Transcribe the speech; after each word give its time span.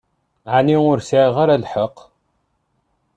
Ɛni 0.55 0.75
ur 0.91 0.99
sɛiɣ 1.01 1.35
ara 1.43 1.61
lḥeqq? 1.63 1.97